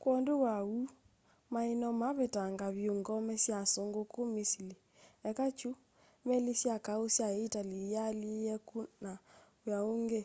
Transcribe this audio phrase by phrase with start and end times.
[0.00, 0.86] kwondu wa uu
[1.52, 4.76] mai no mavetangaa vyu ngome sya asungu ku misili
[5.28, 5.72] eka kiu
[6.26, 9.12] meli sya kau sya itali iyaaile ukuna
[9.62, 10.22] wia ungi